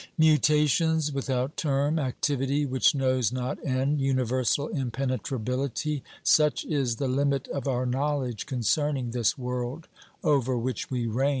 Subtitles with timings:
[0.17, 6.01] Mutations without term, activity which knows not end, universal impenetrability—
[6.39, 9.87] such is the limit of our know ledge concerning this world
[10.23, 11.29] over which we reign.